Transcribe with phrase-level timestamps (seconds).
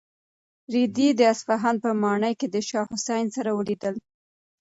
[0.73, 3.95] رېدي د اصفهان په ماڼۍ کې د شاه حسین سره ولیدل.